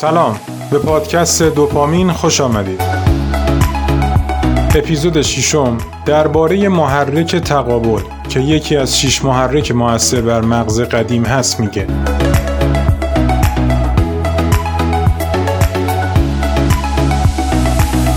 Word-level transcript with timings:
سلام. 0.00 0.36
به 0.70 0.78
پادکست 0.78 1.42
دوپامین 1.42 2.12
خوش 2.12 2.40
آمدید. 2.40 2.80
اپیزود 4.74 5.22
ششم 5.22 5.78
درباره 6.06 6.68
محرک 6.68 7.36
تقابل 7.36 8.00
که 8.28 8.40
یکی 8.40 8.76
از 8.76 9.00
شش 9.00 9.24
محرک 9.24 9.72
موثر 9.72 10.20
بر 10.20 10.40
مغز 10.40 10.80
قدیم 10.80 11.24
هست 11.24 11.60
میگه. 11.60 11.86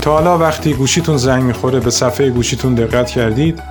تا 0.02 0.12
حالا 0.12 0.38
وقتی 0.38 0.74
گوشیتون 0.74 1.16
زنگ 1.16 1.42
می‌خوره 1.42 1.80
به 1.80 1.90
صفحه 1.90 2.30
گوشیتون 2.30 2.74
دقت 2.74 3.10
کردید 3.10 3.62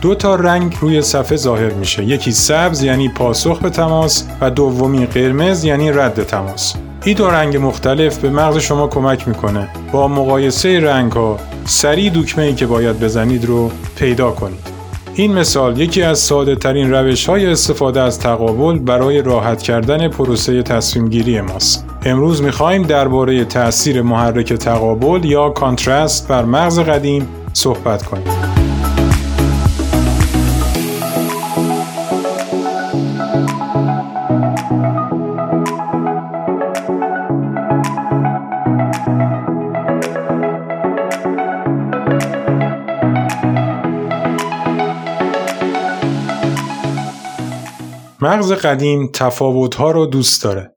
دو 0.00 0.14
تا 0.14 0.34
رنگ 0.34 0.76
روی 0.80 1.02
صفحه 1.02 1.36
ظاهر 1.36 1.72
میشه. 1.72 2.04
یکی 2.04 2.32
سبز 2.32 2.82
یعنی 2.82 3.08
پاسخ 3.08 3.58
به 3.58 3.70
تماس 3.70 4.24
و 4.40 4.50
دومی 4.50 5.06
قرمز 5.06 5.64
یعنی 5.64 5.92
رد 5.92 6.22
تماس. 6.22 6.74
این 7.04 7.16
دو 7.16 7.30
رنگ 7.30 7.56
مختلف 7.56 8.18
به 8.18 8.30
مغز 8.30 8.58
شما 8.58 8.88
کمک 8.88 9.28
می‌کنه 9.28 9.68
با 9.92 10.08
مقایسه 10.08 10.80
رنگ 10.80 11.12
ها 11.12 11.38
سریع 11.64 12.10
دکمه 12.14 12.44
ای 12.44 12.54
که 12.54 12.66
باید 12.66 13.00
بزنید 13.00 13.44
رو 13.44 13.70
پیدا 13.96 14.30
کنید 14.30 14.76
این 15.14 15.32
مثال 15.32 15.80
یکی 15.80 16.02
از 16.02 16.18
ساده 16.18 16.56
ترین 16.56 16.94
روش 16.94 17.28
های 17.28 17.46
استفاده 17.46 18.00
از 18.00 18.20
تقابل 18.20 18.78
برای 18.78 19.22
راحت 19.22 19.62
کردن 19.62 20.08
پروسه 20.08 20.62
تصمیم 20.62 21.08
گیری 21.08 21.40
ماست. 21.40 21.86
امروز 22.04 22.42
می‌خواهیم 22.42 22.82
درباره 22.82 23.44
تأثیر 23.44 24.02
محرک 24.02 24.52
تقابل 24.52 25.24
یا 25.24 25.48
کانترست 25.48 26.28
بر 26.28 26.44
مغز 26.44 26.78
قدیم 26.78 27.28
صحبت 27.52 28.02
کنیم. 28.02 28.55
مغز 48.26 48.52
قدیم 48.52 49.10
تفاوتها 49.12 49.90
رو 49.90 50.06
دوست 50.06 50.44
داره. 50.44 50.76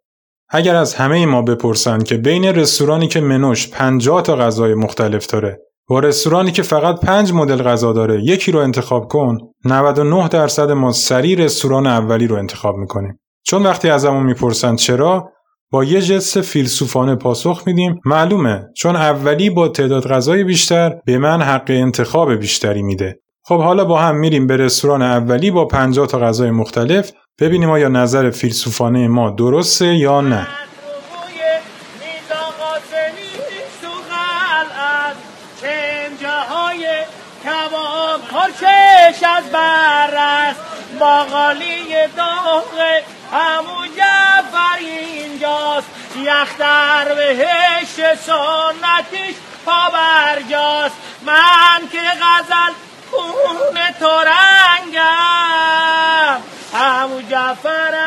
اگر 0.49 0.75
از 0.75 0.95
همه 0.95 1.25
ما 1.25 1.41
بپرسند 1.41 2.03
که 2.03 2.17
بین 2.17 2.45
رستورانی 2.45 3.07
که 3.07 3.21
منوش 3.21 3.69
50 3.69 4.21
تا 4.21 4.35
غذای 4.35 4.73
مختلف 4.73 5.27
داره 5.27 5.59
با 5.87 5.99
رستورانی 5.99 6.51
که 6.51 6.61
فقط 6.61 6.99
5 6.99 7.33
مدل 7.33 7.63
غذا 7.63 7.93
داره 7.93 8.21
یکی 8.23 8.51
رو 8.51 8.59
انتخاب 8.59 9.07
کن 9.07 9.37
99 9.65 10.27
درصد 10.27 10.71
ما 10.71 10.91
سری 10.91 11.35
رستوران 11.35 11.87
اولی 11.87 12.27
رو 12.27 12.35
انتخاب 12.35 12.75
می‌کنیم 12.75 13.19
چون 13.43 13.63
وقتی 13.63 13.89
ازمون 13.89 14.25
می‌پرسند 14.25 14.77
چرا 14.77 15.29
با 15.71 15.83
یه 15.83 16.01
جست 16.01 16.41
فیلسوفانه 16.41 17.15
پاسخ 17.15 17.63
میدیم 17.65 17.99
معلومه 18.05 18.67
چون 18.75 18.95
اولی 18.95 19.49
با 19.49 19.67
تعداد 19.67 20.07
غذای 20.07 20.43
بیشتر 20.43 20.99
به 21.05 21.17
من 21.17 21.41
حق 21.41 21.65
انتخاب 21.69 22.33
بیشتری 22.33 22.81
میده 22.81 23.19
خب 23.49 23.61
حالا 23.61 23.85
با 23.85 23.99
هم 23.99 24.15
میریم 24.15 24.47
به 24.47 24.57
رستوران 24.57 25.01
اولی 25.01 25.51
با 25.51 25.65
50 25.65 26.07
تا 26.07 26.19
غذای 26.19 26.51
مختلف. 26.51 27.11
ببینیم 27.39 27.69
آیا 27.69 27.87
نظر 27.87 28.29
فیلسوفانه 28.31 29.07
ما 29.07 29.29
درسته 29.29 29.85
یا 29.85 30.21
نه. 30.21 30.47
من 51.25 51.87
که 51.91 51.97
غزل 51.97 52.88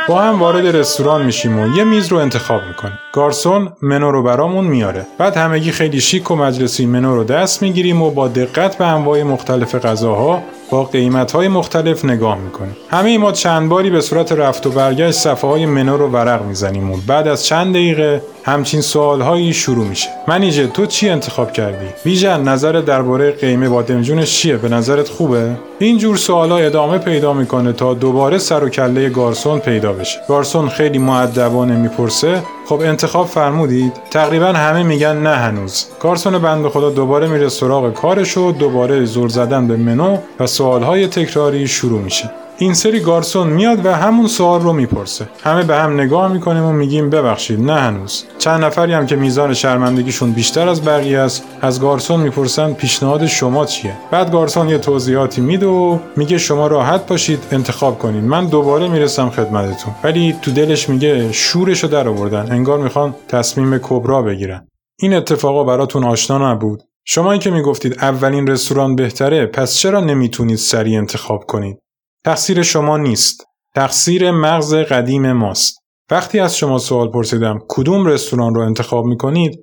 با 0.08 0.20
هم 0.20 0.40
وارد 0.40 0.76
رستوران 0.76 1.22
میشیم 1.22 1.58
و 1.58 1.76
یه 1.76 1.84
میز 1.84 2.08
رو 2.08 2.18
انتخاب 2.18 2.62
می‌کنیم. 2.68 2.98
گارسون 3.12 3.72
منو 3.82 4.10
رو 4.10 4.22
برامون 4.22 4.64
میاره. 4.64 5.06
بعد 5.18 5.36
همگی 5.36 5.72
خیلی 5.72 6.00
شیک 6.00 6.30
و 6.30 6.36
مجلسی 6.36 6.86
منو 6.86 7.14
رو 7.14 7.24
دست 7.24 7.62
می‌گیریم 7.62 8.02
و 8.02 8.10
با 8.10 8.28
دقت 8.28 8.78
به 8.78 8.86
انواع 8.86 9.22
مختلف 9.22 9.74
غذاها 9.74 10.42
با 10.72 10.84
قیمت 10.84 11.32
های 11.32 11.48
مختلف 11.48 12.04
نگاه 12.04 12.38
می‌کنیم. 12.38 12.76
همه 12.90 13.18
ما 13.18 13.32
چند 13.32 13.68
باری 13.68 13.90
به 13.90 14.00
صورت 14.00 14.32
رفت 14.32 14.66
و 14.66 14.70
برگشت 14.70 15.18
صفحه 15.18 15.50
های 15.50 15.66
منو 15.66 15.96
رو 15.96 16.08
ورق 16.08 16.44
می‌زنیم 16.44 16.90
و 16.90 16.96
بعد 17.06 17.28
از 17.28 17.46
چند 17.46 17.74
دقیقه 17.74 18.22
همچین 18.44 18.80
سوال 18.80 19.20
هایی 19.20 19.52
شروع 19.52 19.86
میشه. 19.86 20.08
منیجه 20.28 20.66
تو 20.66 20.86
چی 20.86 21.08
انتخاب 21.08 21.52
کردی؟ 21.52 21.86
ویژن 22.06 22.42
نظر 22.42 22.72
درباره 22.72 23.30
قیمه 23.30 23.68
بادمجونش 23.68 24.38
چیه؟ 24.38 24.56
به 24.56 24.68
نظرت 24.68 25.08
خوبه؟ 25.08 25.50
این 25.78 25.98
جور 25.98 26.16
سوالا 26.16 26.56
ادامه 26.56 26.98
پیدا 26.98 27.32
می‌کنه 27.32 27.72
تا 27.72 27.94
دوباره 27.94 28.38
سر 28.38 28.64
و 28.64 28.68
کله 28.68 29.08
گارسون 29.08 29.58
پیدا 29.58 29.92
بشه. 29.92 30.20
گارسون 30.28 30.68
خیلی 30.68 30.98
معدبانه 30.98 31.76
می‌پرسه 31.76 32.42
خب 32.66 32.80
انتخاب 32.80 33.26
فرمودید؟ 33.26 33.92
تقریبا 34.10 34.46
همه 34.46 34.82
میگن 34.82 35.16
نه 35.16 35.34
هنوز. 35.36 35.86
گارسون 36.00 36.38
بند 36.38 36.68
خدا 36.68 36.90
دوباره 36.90 37.26
میره 37.26 37.48
سراغ 37.48 37.94
کارش 37.94 38.36
و 38.36 38.52
دوباره 38.52 39.04
زور 39.04 39.28
زدن 39.28 39.66
به 39.66 39.76
منو 39.76 40.18
و 40.40 40.46
سوالهای 40.46 41.06
تکراری 41.06 41.68
شروع 41.68 42.00
میشه. 42.00 42.30
این 42.62 42.74
سری 42.74 43.00
گارسون 43.00 43.48
میاد 43.48 43.86
و 43.86 43.92
همون 43.92 44.26
سوال 44.26 44.60
رو 44.60 44.72
می‌پرسه. 44.72 45.28
همه 45.42 45.62
به 45.62 45.76
هم 45.76 46.00
نگاه 46.00 46.32
می‌کنیم 46.32 46.64
و 46.64 46.72
میگیم 46.72 47.10
ببخشید 47.10 47.60
نه 47.60 47.74
هنوز. 47.74 48.24
چند 48.38 48.64
نفری 48.64 48.92
هم 48.92 49.06
که 49.06 49.16
میزان 49.16 49.54
شرمندگیشون 49.54 50.32
بیشتر 50.32 50.68
از 50.68 50.84
بقیه 50.84 51.18
است 51.18 51.44
از 51.60 51.80
گارسون 51.80 52.20
می‌پرسن 52.20 52.72
پیشنهاد 52.72 53.26
شما 53.26 53.64
چیه. 53.66 53.96
بعد 54.10 54.32
گارسون 54.32 54.68
یه 54.68 54.78
توضیحاتی 54.78 55.40
میده 55.40 55.66
و 55.66 55.98
میگه 56.16 56.38
شما 56.38 56.66
راحت 56.66 57.06
باشید 57.06 57.38
انتخاب 57.52 57.98
کنید 57.98 58.24
من 58.24 58.46
دوباره 58.46 58.88
می‌رسم 58.88 59.30
خدمتتون. 59.30 59.94
ولی 60.04 60.36
تو 60.42 60.50
دلش 60.50 60.88
میگه 60.88 61.32
شورشو 61.32 61.86
در 61.86 62.08
آوردن. 62.08 62.52
انگار 62.52 62.78
می‌خوان 62.78 63.14
تصمیم 63.28 63.78
کبرا 63.78 64.22
بگیرن. 64.22 64.68
این 65.00 65.14
اتفاقا 65.14 65.64
براتون 65.64 66.04
آشنا 66.04 66.52
نبود. 66.52 66.82
شما 67.04 67.36
که 67.36 67.50
می‌گفتید 67.50 67.98
اولین 68.02 68.46
رستوران 68.46 68.96
بهتره 68.96 69.46
پس 69.46 69.76
چرا 69.76 70.00
نمی‌تونید 70.00 70.58
سریع 70.58 70.98
انتخاب 70.98 71.44
کنید؟ 71.46 71.78
تقصیر 72.24 72.62
شما 72.62 72.98
نیست. 72.98 73.44
تقصیر 73.74 74.30
مغز 74.30 74.74
قدیم 74.74 75.32
ماست. 75.32 75.82
وقتی 76.10 76.40
از 76.40 76.56
شما 76.56 76.78
سوال 76.78 77.10
پرسیدم 77.10 77.58
کدوم 77.68 78.06
رستوران 78.06 78.54
رو 78.54 78.60
انتخاب 78.60 79.04
می 79.04 79.16
کنید 79.16 79.60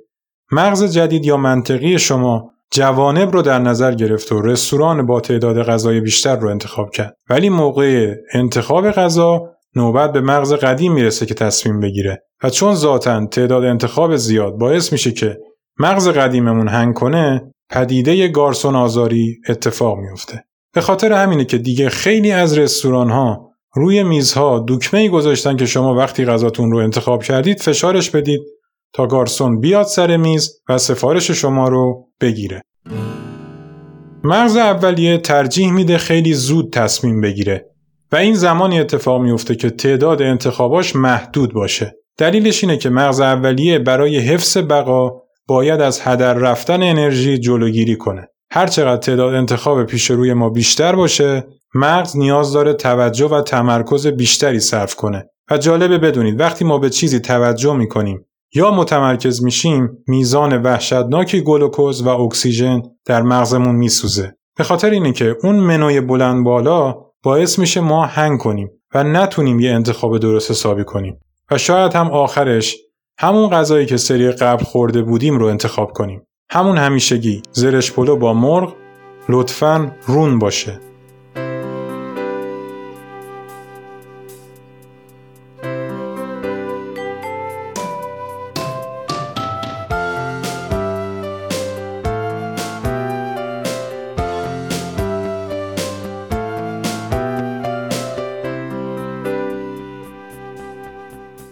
مغز 0.51 0.83
جدید 0.83 1.25
یا 1.25 1.37
منطقی 1.37 1.99
شما 1.99 2.51
جوانب 2.71 3.31
رو 3.31 3.41
در 3.41 3.59
نظر 3.59 3.95
گرفت 3.95 4.31
و 4.31 4.41
رستوران 4.41 5.05
با 5.05 5.19
تعداد 5.19 5.63
غذای 5.63 6.01
بیشتر 6.01 6.35
رو 6.35 6.49
انتخاب 6.49 6.91
کرد 6.91 7.15
ولی 7.29 7.49
موقع 7.49 8.15
انتخاب 8.33 8.91
غذا 8.91 9.41
نوبت 9.75 10.11
به 10.11 10.21
مغز 10.21 10.53
قدیم 10.53 10.93
می‌رسه 10.93 11.25
که 11.25 11.33
تصمیم 11.33 11.79
بگیره 11.79 12.23
و 12.43 12.49
چون 12.49 12.75
ذاتا 12.75 13.25
تعداد 13.25 13.63
انتخاب 13.63 14.15
زیاد 14.15 14.53
باعث 14.53 14.91
میشه 14.91 15.11
که 15.11 15.37
مغز 15.79 16.07
قدیممون 16.07 16.67
هنگ 16.67 16.93
کنه 16.93 17.53
پدیده 17.69 18.27
گارسون 18.27 18.75
آزاری 18.75 19.37
اتفاق 19.49 19.97
میفته 19.97 20.43
به 20.73 20.81
خاطر 20.81 21.13
همینه 21.13 21.45
که 21.45 21.57
دیگه 21.57 21.89
خیلی 21.89 22.31
از 22.31 22.57
رستوران 22.57 23.09
ها 23.09 23.49
روی 23.73 24.03
میزها 24.03 24.65
دکمه 24.67 24.99
ای 24.99 25.09
گذاشتن 25.09 25.57
که 25.57 25.65
شما 25.65 25.95
وقتی 25.95 26.25
غذاتون 26.25 26.71
رو 26.71 26.77
انتخاب 26.77 27.23
کردید 27.23 27.61
فشارش 27.61 28.09
بدید 28.09 28.41
تا 28.93 29.07
گارسون 29.07 29.59
بیاد 29.59 29.85
سر 29.85 30.17
میز 30.17 30.61
و 30.69 30.77
سفارش 30.77 31.31
شما 31.31 31.67
رو 31.67 32.07
بگیره. 32.21 32.61
مغز 34.23 34.55
اولیه 34.55 35.17
ترجیح 35.17 35.71
میده 35.71 35.97
خیلی 35.97 36.33
زود 36.33 36.73
تصمیم 36.73 37.21
بگیره 37.21 37.69
و 38.11 38.15
این 38.15 38.33
زمانی 38.33 38.79
اتفاق 38.79 39.21
میفته 39.21 39.55
که 39.55 39.69
تعداد 39.69 40.21
انتخاباش 40.21 40.95
محدود 40.95 41.53
باشه. 41.53 41.95
دلیلش 42.17 42.63
اینه 42.63 42.77
که 42.77 42.89
مغز 42.89 43.19
اولیه 43.19 43.79
برای 43.79 44.17
حفظ 44.17 44.57
بقا 44.57 45.11
باید 45.47 45.81
از 45.81 46.01
هدر 46.01 46.33
رفتن 46.33 46.83
انرژی 46.83 47.37
جلوگیری 47.37 47.95
کنه. 47.95 48.27
هر 48.51 48.67
چقدر 48.67 48.97
تعداد 48.97 49.33
انتخاب 49.33 49.83
پیش 49.83 50.11
روی 50.11 50.33
ما 50.33 50.49
بیشتر 50.49 50.95
باشه 50.95 51.47
مغز 51.75 52.17
نیاز 52.17 52.53
داره 52.53 52.73
توجه 52.73 53.27
و 53.27 53.41
تمرکز 53.41 54.07
بیشتری 54.07 54.59
صرف 54.59 54.95
کنه. 54.95 55.29
و 55.51 55.57
جالبه 55.57 55.97
بدونید 55.97 56.39
وقتی 56.39 56.65
ما 56.65 56.77
به 56.77 56.89
چیزی 56.89 57.19
توجه 57.19 57.73
می‌کنیم 57.73 58.25
یا 58.55 58.71
متمرکز 58.71 59.43
میشیم 59.43 59.89
میزان 60.07 60.61
وحشتناکی 60.61 61.41
گلوکوز 61.41 62.01
و 62.01 62.09
اکسیژن 62.09 62.81
در 63.05 63.21
مغزمون 63.21 63.75
میسوزه. 63.75 64.35
به 64.57 64.63
خاطر 64.63 64.89
اینه 64.89 65.11
که 65.11 65.35
اون 65.43 65.55
منوی 65.55 66.01
بلند 66.01 66.45
بالا 66.45 66.95
باعث 67.23 67.59
میشه 67.59 67.81
ما 67.81 68.05
هنگ 68.05 68.39
کنیم 68.39 68.69
و 68.93 69.03
نتونیم 69.03 69.59
یه 69.59 69.71
انتخاب 69.71 70.17
درست 70.17 70.51
حسابی 70.51 70.83
کنیم. 70.83 71.19
و 71.51 71.57
شاید 71.57 71.93
هم 71.93 72.11
آخرش 72.11 72.77
همون 73.17 73.49
غذایی 73.49 73.85
که 73.85 73.97
سری 73.97 74.31
قبل 74.31 74.63
خورده 74.63 75.01
بودیم 75.01 75.37
رو 75.37 75.45
انتخاب 75.45 75.91
کنیم. 75.91 76.21
همون 76.51 76.77
همیشگی. 76.77 77.41
زرش 77.51 77.91
پلو 77.91 78.15
با 78.15 78.33
مرغ 78.33 78.73
لطفا 79.29 79.91
رون 80.05 80.39
باشه. 80.39 80.79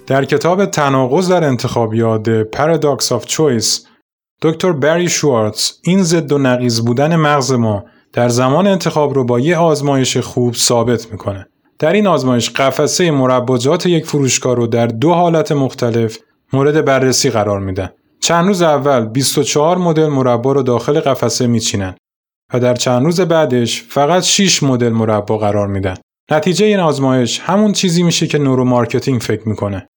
در 0.07 0.25
کتاب 0.25 0.65
تناقض 0.65 1.31
در 1.31 1.43
انتخاب 1.43 1.93
یاد، 1.93 2.43
Paradox 2.55 3.03
of 3.03 3.25
Choice 3.25 3.96
دکتر 4.41 4.71
بری 4.71 5.09
شوارتز 5.09 5.71
این 5.83 6.03
ضد 6.03 6.31
و 6.31 6.37
نقیز 6.37 6.85
بودن 6.85 7.15
مغز 7.15 7.51
ما 7.51 7.85
در 8.13 8.29
زمان 8.29 8.67
انتخاب 8.67 9.13
رو 9.13 9.23
با 9.23 9.39
یه 9.39 9.57
آزمایش 9.57 10.17
خوب 10.17 10.55
ثابت 10.55 11.11
می‌کنه. 11.11 11.47
در 11.79 11.93
این 11.93 12.07
آزمایش 12.07 12.49
قفسه 12.49 13.11
مربجات 13.11 13.85
یک 13.85 14.05
فروشگاه 14.05 14.55
رو 14.55 14.67
در 14.67 14.87
دو 14.87 15.13
حالت 15.13 15.51
مختلف 15.51 16.17
مورد 16.53 16.85
بررسی 16.85 17.29
قرار 17.29 17.59
میدن. 17.59 17.89
چند 18.21 18.47
روز 18.47 18.61
اول 18.61 19.05
24 19.05 19.77
مدل 19.77 20.07
مربا 20.07 20.51
رو 20.51 20.63
داخل 20.63 20.99
قفسه 20.99 21.47
میچینن 21.47 21.95
و 22.53 22.59
در 22.59 22.75
چند 22.75 23.05
روز 23.05 23.21
بعدش 23.21 23.83
فقط 23.83 24.23
6 24.23 24.63
مدل 24.63 24.89
مربا 24.89 25.37
قرار 25.37 25.67
میدن. 25.67 25.95
نتیجه 26.31 26.65
این 26.65 26.79
آزمایش 26.79 27.39
همون 27.39 27.71
چیزی 27.71 28.03
میشه 28.03 28.27
که 28.27 28.37
neuromarketing 28.37 29.21
فکر 29.21 29.49
می‌کنه. 29.49 29.87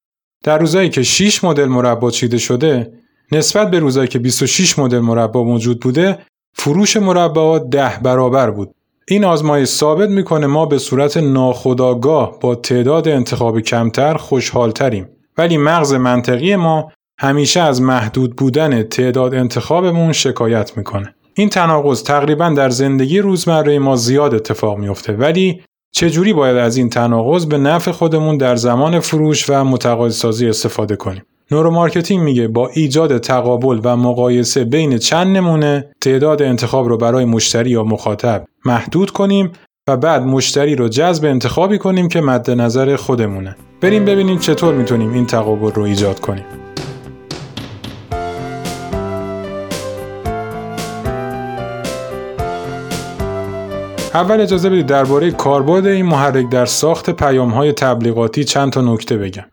در 0.44 0.58
روزایی 0.58 0.88
که 0.88 1.02
6 1.02 1.44
مدل 1.44 1.64
مربا 1.64 2.10
چیده 2.10 2.38
شده 2.38 3.00
نسبت 3.32 3.70
به 3.70 3.78
روزایی 3.78 4.08
که 4.08 4.18
26 4.18 4.78
مدل 4.78 4.98
مربا 4.98 5.44
موجود 5.44 5.80
بوده 5.80 6.18
فروش 6.54 6.96
مربا 6.96 7.58
ده 7.58 7.98
برابر 8.02 8.50
بود. 8.50 8.74
این 9.08 9.24
آزمایش 9.24 9.68
ثابت 9.68 10.08
می‌کنه 10.08 10.46
ما 10.46 10.66
به 10.66 10.78
صورت 10.78 11.16
ناخودآگاه 11.16 12.38
با 12.40 12.54
تعداد 12.54 13.08
انتخاب 13.08 13.60
کمتر 13.60 14.14
خوشحالتریم 14.14 15.08
ولی 15.38 15.56
مغز 15.56 15.92
منطقی 15.92 16.56
ما 16.56 16.92
همیشه 17.18 17.60
از 17.60 17.82
محدود 17.82 18.36
بودن 18.36 18.82
تعداد 18.82 19.34
انتخابمون 19.34 20.12
شکایت 20.12 20.76
می‌کنه. 20.76 21.14
این 21.34 21.48
تناقض 21.48 22.02
تقریبا 22.02 22.48
در 22.48 22.70
زندگی 22.70 23.18
روزمره 23.18 23.78
ما 23.78 23.96
زیاد 23.96 24.34
اتفاق 24.34 24.78
میافته 24.78 25.12
ولی 25.12 25.62
چجوری 25.92 26.32
باید 26.32 26.56
از 26.56 26.76
این 26.76 26.90
تناقض 26.90 27.46
به 27.46 27.58
نفع 27.58 27.90
خودمون 27.90 28.36
در 28.36 28.56
زمان 28.56 29.00
فروش 29.00 29.50
و 29.50 29.64
متقاعدسازی 29.64 30.48
استفاده 30.48 30.96
کنیم؟ 30.96 31.22
neuromarketing 31.52 32.22
میگه 32.23 32.49
با 32.49 32.69
ایجاد 32.69 33.19
تقابل 33.19 33.81
و 33.85 33.97
مقایسه 33.97 34.64
بین 34.64 34.99
چند 34.99 35.37
نمونه 35.37 35.91
تعداد 36.00 36.43
انتخاب 36.43 36.88
رو 36.88 36.97
برای 36.97 37.25
مشتری 37.25 37.70
یا 37.70 37.85
مخاطب 37.85 38.44
محدود 38.64 39.11
کنیم 39.11 39.52
و 39.88 39.97
بعد 39.97 40.23
مشتری 40.23 40.76
رو 40.76 40.88
جذب 40.88 41.25
انتخابی 41.25 41.79
کنیم 41.79 42.08
که 42.08 42.20
مد 42.20 42.50
نظر 42.50 42.97
خودمونه. 42.97 43.56
بریم 43.81 44.05
ببینیم 44.05 44.38
چطور 44.38 44.75
می‌تونیم 44.75 45.12
این 45.12 45.26
تقابل 45.26 45.70
رو 45.70 45.82
ایجاد 45.82 46.20
کنیم. 46.20 46.44
اول 54.14 54.41
اجازه 54.41 54.70
بدید 54.70 54.87
درباره 54.87 55.31
کاربرد 55.31 55.87
این 55.87 56.06
محرک 56.06 56.49
در 56.50 56.67
ساخت 56.67 57.11
پیامهای 57.11 57.73
تبلیغاتی 57.73 58.44
چند 58.44 58.73
تا 58.73 58.81
نکته 58.81 59.17
بگم. 59.17 59.44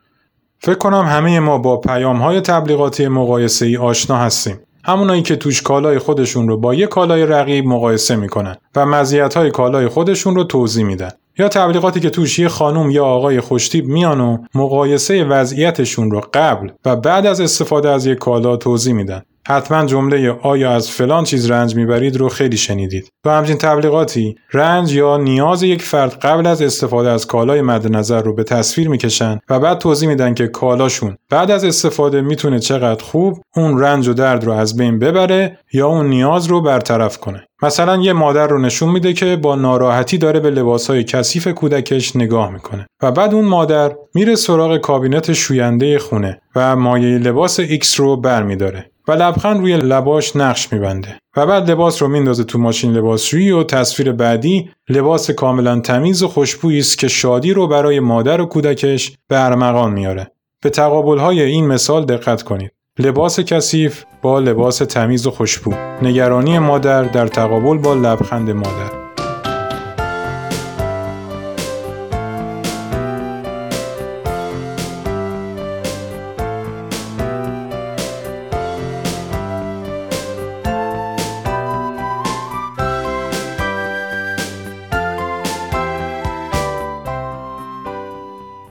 فکر 0.59 0.77
کنم 0.77 1.06
همه 1.06 1.39
ما 1.39 1.57
با 1.57 1.77
پیام 1.77 2.18
های 2.18 2.42
تبلیغاتی 2.42 3.07
مقایسه 3.07 3.65
ای 3.65 3.77
آشنا 3.77 4.18
هستیم. 4.18 4.59
همونایی 4.83 5.21
که 5.21 5.36
توش 5.36 5.62
کالای 5.62 6.00
خودشون 6.00 6.48
رو 6.48 6.57
با 6.57 6.74
یه 6.74 6.88
کالای 6.88 7.25
رقیب 7.25 7.65
مقایسه 7.65 8.15
می‌کنن 8.15 8.56
و 8.75 8.86
مزیت 8.86 9.33
های 9.33 9.51
کالای 9.51 9.88
خودشون 9.88 10.36
رو 10.36 10.44
توضیح 10.44 10.86
میدن. 10.86 11.12
یا 11.39 11.50
تبلیغاتی 11.50 12.00
که 12.00 12.09
توش 12.09 12.39
یه 12.39 12.48
خانم 12.48 12.89
یا 12.89 13.06
آقای 13.06 13.42
خوشتیب 13.42 13.86
میان 13.86 14.21
و 14.21 14.38
مقایسه 14.56 15.24
وضعیتشون 15.24 16.12
رو 16.12 16.21
قبل 16.33 16.69
و 16.86 16.95
بعد 16.95 17.25
از 17.25 17.42
استفاده 17.42 17.89
از 17.89 18.06
یک 18.06 18.18
کالا 18.18 18.57
توضیح 18.57 18.94
میدن. 18.94 19.21
حتما 19.50 19.86
جمله 19.86 20.32
آیا 20.42 20.72
از 20.72 20.92
فلان 20.92 21.24
چیز 21.24 21.52
رنج 21.52 21.76
می‌برید 21.76 22.18
رو 22.18 22.30
خیلی 22.30 22.58
شنیدید. 22.58 23.12
تو 23.24 23.30
همچین 23.30 23.58
تبلیغاتی 23.58 24.36
رنج 24.54 24.94
یا 24.94 25.18
نیاز 25.18 25.64
یک 25.64 25.82
فرد 25.82 26.14
قبل 26.14 26.48
از 26.48 26.62
استفاده 26.62 27.10
از 27.10 27.28
کالای 27.28 27.62
مد 27.62 27.96
نظر 27.96 28.22
رو 28.22 28.34
به 28.34 28.44
تصویر 28.44 28.90
می‌کشن 28.90 29.40
و 29.50 29.60
بعد 29.60 29.78
توضیح 29.78 30.10
میدن 30.10 30.34
که 30.34 30.48
کالاشون 30.48 31.18
بعد 31.30 31.52
از 31.52 31.64
استفاده 31.64 32.22
می‌تونه 32.22 32.60
چقدر 32.60 33.04
خوب 33.04 33.42
اون 33.56 33.80
رنج 33.80 34.08
و 34.08 34.14
درد 34.14 34.44
رو 34.44 34.52
از 34.52 34.78
بین 34.78 35.00
ببره 35.00 35.58
یا 35.74 35.88
اون 35.88 36.06
نیاز 36.06 36.48
رو 36.48 36.62
برطرف 36.62 37.18
کنه. 37.18 37.48
مثلا 37.62 37.96
یه 37.96 38.14
مادر 38.14 38.48
رو 38.48 38.60
نشون 38.60 38.90
میده 38.90 39.14
که 39.14 39.36
با 39.36 39.56
ناراحتی 39.56 40.18
داره 40.18 40.40
به 40.40 40.50
لباسهای 40.50 41.04
کثیف 41.04 41.48
کودکش 41.48 42.16
نگاه 42.16 42.52
می‌کنه 42.52 42.88
و 43.02 43.12
بعد 43.12 43.34
اون 43.34 43.46
مادر 43.46 43.96
میره 44.16 44.36
سراغ 44.36 44.78
کابینت 44.78 45.34
شوینده 45.34 46.00
خونه 46.00 46.42
و 46.56 46.76
مایع 46.75 47.18
لباس 47.18 47.60
X 47.60 48.00
رو 48.00 48.18
برمیداره 48.18 48.92
و 49.07 49.12
لبخند 49.12 49.59
روی 49.59 49.77
لباش 49.77 50.36
نقش 50.36 50.74
میبنده 50.74 51.19
و 51.38 51.45
بعد 51.45 51.71
لباس 51.71 52.01
رو 52.01 52.07
میندازه 52.07 52.44
تو 52.44 52.59
ماشین 52.59 52.94
لباسشویی 52.94 53.51
و 53.51 53.63
تصویر 53.63 54.12
بعدی 54.12 54.69
لباس 54.89 55.31
کاملا 55.31 55.80
تمیز 55.80 56.24
و 56.24 56.27
خوشبویی 56.27 56.80
است 56.80 56.98
که 56.98 57.07
شادی 57.07 57.54
رو 57.54 57.68
برای 57.68 58.00
مادر 58.00 58.42
و 58.42 58.45
کودکش 58.45 59.18
به 59.27 59.45
ارمغان 59.45 59.94
میاره 59.94 60.31
به 60.63 60.69
تقابل 60.69 61.18
های 61.18 61.42
این 61.42 61.68
مثال 61.68 62.06
دقت 62.06 62.44
کنید. 62.44 62.71
لباس 63.00 63.39
کثیف 63.39 64.04
با 64.21 64.39
لباس 64.39 64.77
تمیز 64.77 65.27
و 65.27 65.31
خوشبو. 65.31 65.74
نگرانی 66.01 66.60
مادر 66.60 67.03
در 67.03 67.27
تقابل 67.27 67.77
با 67.77 67.94
لبخند 67.94 68.50
مادر. 68.50 68.97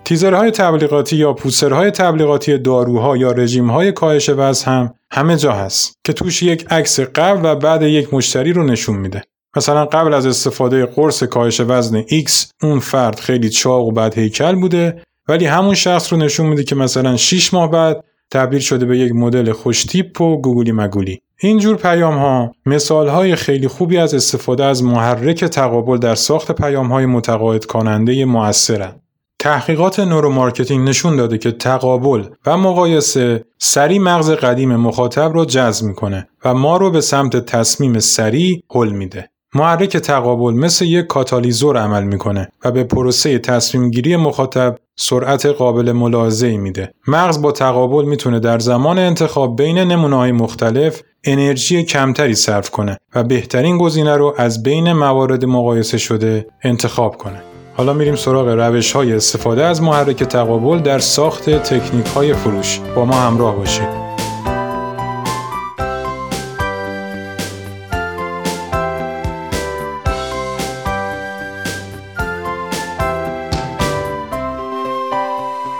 تیزرهای 0.06 0.50
تبلیغاتی 0.50 1.16
یا 1.16 1.32
پوسترهای 1.32 1.90
تبلیغاتی 1.90 2.58
داروها 2.58 3.16
یا 3.16 3.32
رژیمهای 3.32 3.92
کاهش 3.92 4.30
وزن 4.30 4.70
هم 4.70 4.94
همه 5.10 5.36
جا 5.36 5.52
هست 5.52 5.98
که 6.04 6.12
توش 6.12 6.42
یک 6.42 6.66
عکس 6.70 7.00
قبل 7.00 7.40
و 7.50 7.54
بعد 7.54 7.82
یک 7.82 8.14
مشتری 8.14 8.52
رو 8.52 8.64
نشون 8.64 8.96
میده. 8.96 9.22
مثلا 9.56 9.84
قبل 9.84 10.14
از 10.14 10.26
استفاده 10.26 10.86
قرص 10.86 11.22
کاهش 11.22 11.60
وزن 11.60 12.02
X 12.02 12.30
اون 12.62 12.80
فرد 12.80 13.20
خیلی 13.20 13.50
چاق 13.50 13.86
و 13.86 13.92
بد 13.92 14.18
هیکل 14.18 14.54
بوده 14.54 15.02
ولی 15.28 15.46
همون 15.46 15.75
شخص 15.75 16.12
رو 16.12 16.18
نشون 16.18 16.46
میده 16.46 16.64
که 16.64 16.75
مثلا 16.75 17.16
6 17.16 17.54
ماه 17.54 17.70
بعد 17.70 18.04
تبدیل 18.30 18.60
شده 18.60 18.86
به 18.86 18.98
یک 18.98 19.12
مدل 19.12 19.52
خوشتیپ 19.52 20.20
و 20.20 20.40
گوگولی 20.40 20.72
مگولی. 20.72 21.20
اینجور 21.40 21.76
پیام 21.76 22.18
ها 22.18 22.52
مثال 22.66 23.08
های 23.08 23.36
خیلی 23.36 23.68
خوبی 23.68 23.98
از 23.98 24.14
استفاده 24.14 24.64
از 24.64 24.82
محرک 24.84 25.44
تقابل 25.44 25.98
در 25.98 26.14
ساخت 26.14 26.52
پیام 26.52 26.92
های 26.92 27.06
متقاعد 27.06 27.64
کننده 27.64 28.25
مؤثرند. 28.25 29.05
تحقیقات 29.46 30.00
neuromarketing 30.00 30.88
نشون 30.88 31.16
داده 31.16 31.38
که 31.38 31.52
تقابل 31.52 32.24
و 32.46 32.56
مقایسه 32.56 33.44
سریع 33.58 33.99
مغز 33.98 34.30
قدیم 34.30 34.76
مخاطب 34.76 35.32
رو 35.32 35.44
جذب 35.44 35.86
می‌کنه 35.86 36.28
و 36.44 36.54
ما 36.54 36.76
رو 36.76 36.90
به 36.90 37.00
سمت 37.00 37.36
تصمیم 37.36 37.98
سریع 37.98 38.62
هل 38.74 38.88
میده. 38.88 39.30
محرک 39.54 39.96
تقابل 39.96 40.54
مثل 40.54 40.84
یک 40.84 41.06
کاتالیزور 41.06 41.76
عمل 41.76 42.02
می‌کنه 42.02 42.48
و 42.64 42.70
به 42.70 42.84
پروسه 42.84 43.38
تصمیم 43.38 43.90
گیری 43.90 44.16
مخاطب 44.16 44.76
سرعت 44.96 45.46
قابل 45.46 45.92
ملاحظه 45.92 46.56
میده. 46.56 46.92
مغز 47.08 47.42
با 47.42 47.52
تقابل 47.52 48.04
می‌تونه 48.04 48.40
در 48.40 48.58
زمان 48.58 48.98
انتخاب 48.98 49.56
بین 49.56 49.78
نمونه 49.78 50.32
مختلف 50.32 51.02
انرژی 51.24 51.84
کمتری 51.84 52.34
صرف 52.34 52.70
کنه 52.70 52.98
و 53.14 53.24
بهترین 53.24 53.78
گزینه 53.78 54.16
رو 54.16 54.34
از 54.36 54.62
بین 54.62 54.92
موارد 54.92 55.44
مقایسه 55.44 55.98
شده 55.98 56.46
انتخاب 56.62 57.16
کنه. 57.16 57.42
حالا 57.76 57.92
میریم 57.92 58.16
سراغ 58.16 58.49
روش 58.49 58.92
های 58.92 59.12
استفاده 59.12 59.64
از 59.64 59.83
محرک 59.83 60.25
تقابل 60.25 60.78
در 60.78 60.99
ساخت 60.99 61.50
تکنیک 61.50 62.06
های 62.06 62.35
فروش. 62.35 62.80
با 62.95 63.04
ما 63.04 63.14
همراه 63.14 63.56
باشید. 63.56 64.06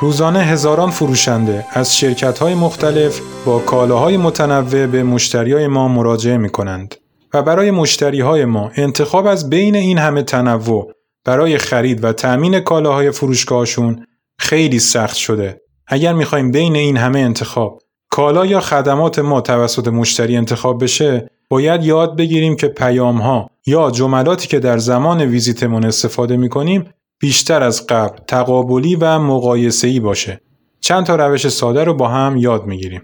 روزانه 0.01 0.39
هزاران 0.39 0.91
فروشنده 0.91 1.67
از 1.73 1.97
شرکت 1.97 2.39
های 2.39 2.55
مختلف 2.55 3.21
با 3.45 3.59
کالاهای 3.59 4.17
متنوع 4.17 4.87
به 4.87 5.03
مشتری 5.03 5.53
های 5.53 5.67
ما 5.67 5.89
مراجعه 5.89 6.37
می 6.37 6.49
کنند 6.49 6.95
و 7.35 7.43
برای 7.43 7.71
مشتری 7.71 8.21
های 8.21 8.45
ما 8.45 8.71
انتخاب 8.75 9.27
از 9.27 9.51
بین 9.51 9.75
این 9.75 9.99
همه 9.99 10.23
تنوع 10.23 10.96
برای 11.27 11.59
خرید 11.59 12.05
و 12.05 12.13
تأمین 12.13 12.61
کالاهای 12.61 13.11
فروشگاهشون 13.11 14.07
خیلی 14.39 14.79
سخت 14.79 15.17
شده. 15.17 15.61
اگر 15.87 16.13
می‌خوایم 16.13 16.51
بین 16.51 16.77
این 16.77 16.97
همه 16.97 17.19
انتخاب 17.19 17.83
کالا 18.11 18.47
یا 18.47 18.61
خدمات 18.61 19.19
ما 19.19 19.41
توسط 19.41 19.89
مشتری 19.89 20.37
انتخاب 20.37 20.83
بشه 20.83 21.31
باید 21.49 21.85
یاد 21.85 22.17
بگیریم 22.17 22.57
که 22.57 22.69
پیام 22.69 23.17
ها 23.17 23.51
یا 23.67 23.91
جملاتی 23.91 24.49
که 24.49 24.59
در 24.59 24.79
زمان 24.79 25.21
ویزیتمون 25.21 25.85
استفاده 25.85 26.37
می‌کنیم 26.37 26.91
بیشتر 27.21 27.63
از 27.63 27.87
قبل 27.87 28.19
تقابلی 28.27 28.97
و 28.97 29.19
مقایسه‌ای 29.19 30.01
باشه. 30.01 30.41
چند 30.81 31.07
تا 31.07 31.17
روش 31.17 31.49
ساده 31.49 31.85
رو 31.85 31.95
با 31.95 32.09
هم 32.09 32.37
یاد 32.37 32.67
می‌گیریم. 32.67 33.03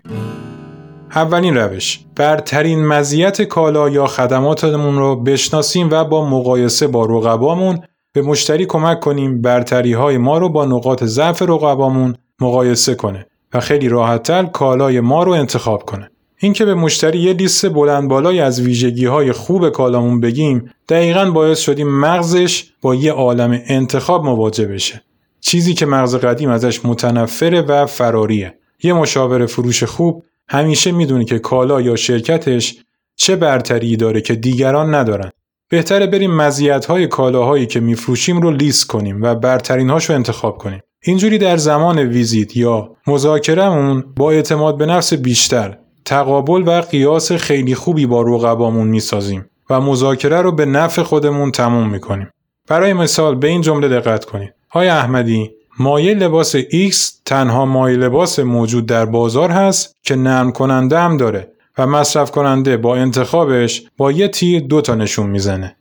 اولین 1.15 1.57
روش 1.57 2.01
برترین 2.17 2.87
مزیت 2.87 3.43
کالا 3.43 3.89
یا 3.89 4.07
خدماتمون 4.07 4.99
رو 4.99 5.17
بشناسیم 5.17 5.89
و 5.91 6.05
با 6.05 6.29
مقایسه 6.29 6.87
با 6.87 7.05
رقبامون 7.05 7.79
به 8.13 8.23
مشتری 8.23 8.67
کمک 8.67 9.01
کنیم 9.01 9.43
برتری 9.43 9.93
های 9.93 10.19
ما 10.19 10.39
رو 10.39 10.49
با 10.49 10.65
نقاط 10.65 11.05
ضعف 11.05 11.43
رقبامون 11.43 12.17
مقایسه 12.41 12.95
کنه 12.95 13.27
و 13.55 13.61
خیلی 13.61 13.89
راحتتر 13.89 14.45
کالای 14.45 15.01
ما 15.01 15.23
رو 15.23 15.33
انتخاب 15.33 15.83
کنه. 15.83 16.11
اینکه 16.39 16.65
به 16.65 16.75
مشتری 16.75 17.19
یه 17.19 17.33
لیست 17.33 17.69
بلند 17.69 18.09
بالای 18.09 18.41
از 18.41 18.61
ویژگی 18.61 19.07
های 19.07 19.33
خوب 19.33 19.69
کالامون 19.69 20.21
بگیم 20.21 20.71
دقیقا 20.89 21.31
باعث 21.31 21.59
شدیم 21.59 21.89
مغزش 21.89 22.65
با 22.81 22.95
یه 22.95 23.13
عالم 23.13 23.63
انتخاب 23.67 24.25
مواجه 24.25 24.67
بشه. 24.67 25.03
چیزی 25.41 25.75
که 25.75 25.87
مغز 25.87 26.17
قدیم 26.17 26.51
ازش 26.51 26.85
متنفره 26.85 27.63
و 27.63 27.87
فراریه. 27.87 28.59
یه 28.83 28.93
مشاور 28.93 29.47
فروش 29.47 29.85
خوب 29.85 30.25
همیشه 30.49 30.93
می‌دونه 30.93 31.25
که 31.25 31.39
کالا 31.39 31.81
یا 31.81 31.97
شرکتش 31.97 32.85
چه 33.17 33.37
برتری 33.37 33.97
داره 33.97 34.21
که 34.21 34.35
دیگران 34.35 34.95
ندارن. 34.95 35.31
بهتره 35.73 36.07
بریم 36.07 36.37
مزیت‌های 36.37 37.07
کالاهایی 37.07 37.67
که 37.67 37.81
میفروشیم 37.81 38.41
رو 38.41 38.51
لیست 38.51 38.87
کنیم 38.87 39.23
و 39.23 39.35
برترینهاش 39.35 40.11
رو 40.11 40.15
انتخاب 40.15 40.59
کنیم. 40.59 40.81
اینجوری 41.03 41.39
در 41.39 41.57
زمان 41.57 41.99
ویزیت 41.99 42.57
یا 42.57 42.97
مذاکرهمون 43.07 44.05
با 44.17 44.31
اعتماد 44.31 44.79
به 44.79 44.87
نفس 44.87 45.15
بیشتر 45.15 45.79
تقابل 46.05 46.63
و 46.67 46.81
قیاس 46.81 47.33
خیلی 47.33 47.75
خوبی 47.75 48.07
با 48.07 48.23
رقبامون 48.23 48.89
می‌سازیم 48.89 49.45
و 49.71 49.81
مذاکره 49.81 50.41
رو 50.41 50.53
به 50.53 50.67
نفع 50.67 51.03
خودمون 51.03 51.51
تموم 51.51 51.91
می‌کنیم. 51.91 52.31
برای 52.69 52.93
مثال 52.93 53.35
به 53.35 53.49
این 53.49 53.61
جمله 53.61 53.89
دقت 53.89 54.25
کنید. 54.25 54.55
های 54.71 54.89
احمدی 54.89 55.51
مایه 55.79 56.15
لباس 56.15 56.57
X 56.57 56.97
تنها 57.25 57.67
مایه 57.67 57.97
لباس 57.97 58.39
موجود 58.39 58.87
در 58.87 59.05
بازار 59.05 59.51
هست 59.51 59.97
که 60.03 60.17
نرم 60.17 60.53
کننده 60.53 60.99
هم 60.99 61.17
داره 61.17 61.53
و 61.79 61.87
مصرف 61.87 62.31
کننده 62.31 62.77
با 62.77 62.97
انتخابش 62.97 63.83
با 63.97 64.13
یه 64.13 64.29
تیر 64.29 64.63
دو 64.63 64.81
تا 64.81 64.95
نشون 64.95 65.27
می‌زنه. 65.27 65.77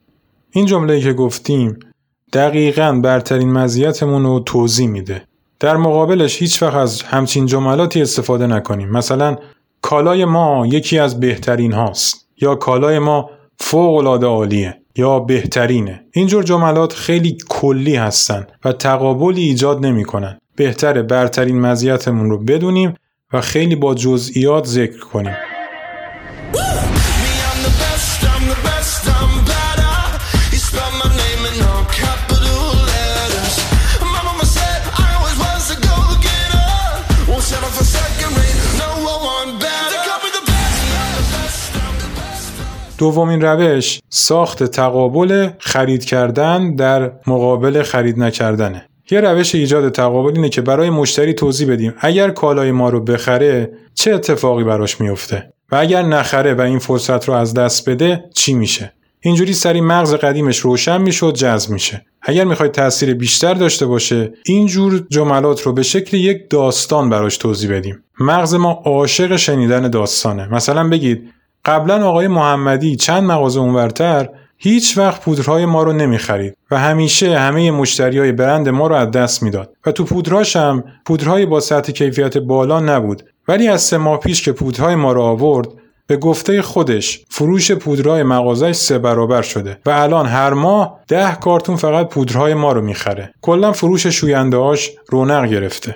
این 0.52 0.66
جمله 0.66 1.02
که 1.02 1.14
گفتیم 1.14 1.80
دقیقا 2.34 3.00
برترین 3.04 3.52
مزیتمون 3.52 4.24
رو 4.24 4.40
توضیح 4.40 4.88
میده. 4.88 5.24
در 5.60 5.78
مقابلش 5.78 6.42
هیچ 6.42 6.64
وقت 6.64 6.76
از 6.76 7.02
همچین 7.02 7.46
جملاتی 7.46 8.02
استفاده 8.02 8.48
نکنیم. 8.48 8.90
مثلا 8.90 9.38
کالای 9.82 10.26
ما 10.26 10.68
یکی 10.68 11.00
از 11.00 11.20
بهترین 11.20 11.74
هاست 11.74 12.28
یا 12.42 12.56
کالای 12.56 13.00
ما 13.00 13.30
فوق 13.60 13.96
العاده 13.96 14.26
عالیه 14.26 14.82
یا 14.96 15.20
بهترینه 15.20 16.06
اینجور 16.12 16.44
جملات 16.44 16.94
خیلی 16.94 17.38
کلی 17.50 17.96
هستن 17.96 18.48
و 18.66 18.72
تقابلی 18.72 19.42
ایجاد 19.42 19.86
نمی‌کنن 19.86 20.40
بهتره 20.56 21.02
برترین 21.02 21.62
مزیتمون 21.62 22.30
رو 22.30 22.38
بدونیم 22.38 22.94
و 23.34 23.42
خیلی 23.42 23.76
با 23.76 23.96
جزئیات 23.96 24.66
ذکر 24.66 25.00
کنیم 25.00 25.36
دومین 43.02 43.42
روش 43.42 44.00
ساخت 44.10 44.64
تقابل 44.64 45.50
خرید 45.60 46.06
کردن 46.06 46.76
در 46.76 47.12
مقابل 47.28 47.84
خرید 47.84 48.20
نکردنه. 48.20 48.86
یه 49.12 49.22
روش 49.22 49.56
ایجاد 49.56 49.92
تقابل 49.92 50.36
اینه 50.36 50.50
که 50.50 50.62
برای 50.62 50.90
مشتری 50.90 51.34
توضیح 51.34 51.72
بدیم 51.72 51.94
اگر 52.00 52.30
کالای 52.30 52.72
ما 52.72 52.90
رو 52.90 53.04
بخره 53.04 53.72
چه 53.96 54.14
اتفاقی 54.14 54.64
براش 54.64 55.02
میفته 55.02 55.54
و 55.72 55.76
اگر 55.76 56.02
نخره 56.02 56.54
و 56.54 56.62
این 56.62 56.80
فرصت 56.80 57.26
رو 57.26 57.34
از 57.34 57.54
دست 57.54 57.90
بده 57.90 58.24
چی 58.34 58.54
میشه؟ 58.54 58.94
اینجوری 59.22 59.54
سری 59.54 59.82
مغز 59.82 60.14
قدیمش 60.14 60.58
روشن 60.58 61.02
میشه 61.02 61.26
و 61.26 61.32
جذب 61.32 61.72
میشه. 61.72 62.06
اگر 62.22 62.44
می‌خواید 62.44 62.72
تاثیر 62.72 63.14
بیشتر 63.14 63.54
داشته 63.54 63.86
باشه 63.86 64.34
اینجور 64.46 65.04
جملات 65.10 65.62
رو 65.62 65.74
به 65.74 65.84
شکل 65.84 66.18
یک 66.18 66.50
داستان 66.50 67.10
براش 67.10 67.38
توضیح 67.38 67.72
بدیم. 67.72 68.04
مغز 68.20 68.54
ما 68.54 68.82
عاشق 68.86 69.36
شنیدن 69.36 69.90
داستانه. 69.90 70.54
مثلا 70.54 70.90
بگید 70.90 71.30
قبلا 71.66 72.08
آقای 72.08 72.28
محمدی 72.28 72.96
چند 72.96 73.24
مغازه 73.24 73.60
اونورتر 73.60 74.30
هیچ 74.58 74.98
وقت 74.98 75.22
پودرهای 75.22 75.66
ما 75.66 75.84
رو 75.84 75.94
نمی‌خرید 75.94 76.58
و 76.72 76.80
همیشه 76.80 77.40
همه 77.40 77.72
مشتری 77.72 78.20
های 78.20 78.32
برند 78.32 78.70
ما 78.70 78.88
رو 78.88 78.96
از 78.96 79.12
دست 79.12 79.44
می‌داد. 79.44 79.74
و 79.86 79.92
تو 79.92 80.04
پودرهاش 80.04 80.56
هم 80.56 80.84
پودرهای 81.06 81.46
با 81.46 81.60
سطح 81.60 81.92
کیفیت 81.92 82.38
بالا 82.38 82.80
نبود. 82.80 83.24
ولی 83.48 83.68
از 83.68 83.82
سه 83.82 83.98
ماه 83.98 84.20
پیش 84.20 84.42
که 84.42 84.52
پودرهای 84.52 84.96
ما 84.96 85.12
رو 85.12 85.22
آورد 85.22 85.68
به 86.08 86.18
گفته 86.18 86.62
خودش 86.62 87.26
فروش 87.30 87.72
پودرهای 87.72 88.24
مغازش 88.24 88.72
سه 88.72 88.98
برابر 88.98 89.42
شده 89.42 89.80
و 89.86 89.90
الان 89.90 90.26
هر 90.26 90.54
ماه 90.54 91.00
ده 91.08 91.36
کارتون 91.36 91.76
فقط 91.76 92.10
پودرهای 92.10 92.54
ما 92.54 92.72
رو 92.72 92.82
می‌خره. 92.82 93.34
کلا 93.42 93.72
فروش 93.72 94.08
شویندهاش 94.08 94.92
رونق 95.10 95.46
گرفته. 95.46 95.96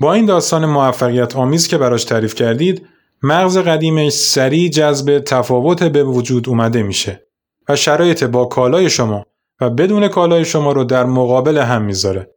با 0.00 0.12
این 0.12 0.26
داستان 0.26 0.66
موفقیت 0.66 1.36
آمیز 1.36 1.68
که 1.68 1.78
براش 1.78 2.04
تعریف 2.04 2.34
کردید 2.34 2.86
مغز 3.26 3.58
قدیمش 3.58 4.12
سریع 4.12 4.68
جذب 4.68 5.18
تفاوت 5.18 5.82
به 5.82 6.04
وجود 6.04 6.48
اومده 6.48 6.82
میشه 6.82 7.26
و 7.68 7.76
شرایط 7.76 8.24
با 8.24 8.44
کالای 8.44 8.90
شما 8.90 9.26
و 9.60 9.70
بدون 9.70 10.08
کالای 10.08 10.44
شما 10.44 10.72
رو 10.72 10.84
در 10.84 11.04
مقابل 11.04 11.58
هم 11.58 11.82
می‌ذاره. 11.82 12.34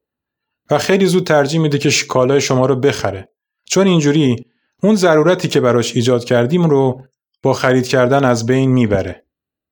و 0.72 0.78
خیلی 0.78 1.06
زود 1.06 1.28
ترجیح 1.28 1.60
میده 1.60 1.78
که 1.78 1.90
کالای 2.08 2.42
شما 2.42 2.66
رو 2.66 2.76
بخره. 2.76 3.30
چون 3.66 3.88
اینجوری 3.88 4.46
اون 4.84 4.96
ضرورتی 4.96 5.48
که 5.48 5.60
براش 5.60 5.96
ایجاد 5.96 6.24
کردیم 6.24 6.64
رو 6.64 7.02
با 7.44 7.54
خرید 7.54 7.88
کردن 7.88 8.26
از 8.26 8.46
بین 8.46 8.72
می‌بره. 8.72 9.24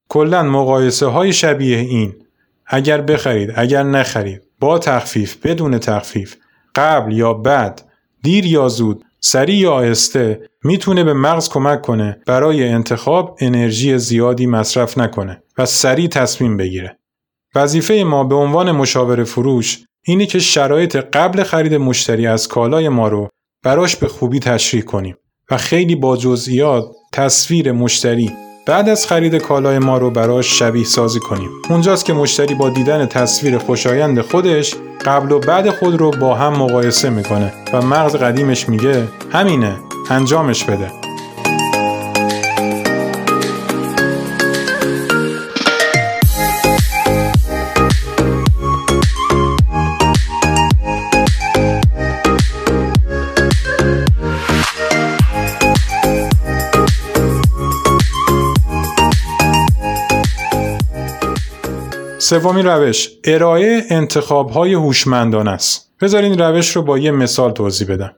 کلا 0.10 0.44
مقایسه 0.44 1.06
های 1.06 1.34
شبیه 1.34 1.78
این 1.78 2.14
اگر 2.66 3.02
بخرید 3.02 3.54
اگر 3.56 3.84
نخرید 3.84 4.42
با 4.60 4.80
تخفیف 4.80 5.46
بدون 5.46 5.80
تخفیف 5.80 6.36
قبل 6.76 7.14
یا 7.14 7.34
بعد 7.34 7.92
دیر 8.22 8.46
یا 8.46 8.68
زود 8.68 9.06
سریع 9.28 9.56
یا 9.56 9.74
آهسته 9.74 10.50
می‌تونه 10.64 11.04
به 11.04 11.14
مغز 11.14 11.50
کمک 11.50 11.82
کنه 11.82 12.22
برای 12.26 12.68
انتخاب 12.68 13.38
انرژی 13.42 13.98
زیادی 13.98 14.46
مصرف 14.46 14.98
نکنه 14.98 15.44
و 15.58 15.66
سریع 15.66 16.08
تصمیم 16.08 16.58
بگیره. 16.58 17.00
وظیفه 17.56 17.94
ما 17.94 18.24
به 18.24 18.36
عنوان 18.36 18.72
مشاور 18.72 19.24
فروش 19.24 19.84
اینه 20.06 20.26
که 20.26 20.40
شرایط 20.40 20.96
قبل 20.96 21.44
خرید 21.44 21.74
مشتری 21.74 22.28
از 22.28 22.48
کالای 22.48 22.90
ما 22.90 23.08
رو 23.08 23.30
براش 23.64 23.96
به 23.96 24.08
خوبی 24.08 24.40
تشریح 24.40 24.84
کنیم 24.84 25.16
و 25.52 25.58
خیلی 25.58 25.96
با 25.96 26.18
جزئیات 26.18 26.86
تصویر 27.14 27.72
مشتری 27.72 28.32
بعد 28.66 28.90
از 28.90 29.06
خرید 29.06 29.36
کالای 29.36 29.80
ما 29.80 29.98
رو 29.98 30.12
براش 30.12 30.60
شبیه 30.60 30.84
سازی 30.84 31.20
کنیم. 31.20 31.50
اونجاست 31.70 32.06
که 32.06 32.14
مشتری 32.14 32.56
با 32.56 32.70
دیدن 32.70 33.06
تصویر 33.06 33.58
خوشایند 33.58 34.22
خودش 34.22 34.76
قبل 35.06 35.32
و 35.32 35.40
بعد 35.40 35.70
خود 35.70 35.96
رو 35.96 36.12
با 36.12 36.36
هم 36.36 36.54
مقایسه 36.54 37.10
می‌کنه 37.10 37.54
و 37.74 37.82
مغز 37.82 38.16
قدیمش 38.16 38.70
میگه 38.70 39.08
همینه 39.32 39.76
انجامش 40.10 40.64
بده 40.64 41.05
سومین 62.26 62.66
روش 62.66 63.10
ارائه 63.24 63.84
انتخاب 63.90 64.50
های 64.50 64.74
هوشمندانه 64.74 65.52
است. 65.52 65.92
بذارین 66.02 66.38
روش 66.40 66.76
رو 66.76 66.82
با 66.82 66.98
یه 66.98 67.12
مثال 67.12 67.52
توضیح 67.52 67.88
بدم. 67.88 68.16